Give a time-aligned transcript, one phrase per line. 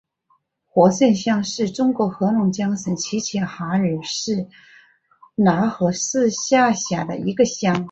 [0.65, 4.47] 和盛乡是中国黑龙江省齐齐哈尔市
[5.35, 7.79] 讷河市下辖的一个乡。